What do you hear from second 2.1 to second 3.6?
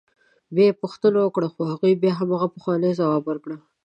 همغه پخوانی ځواب ورکړ.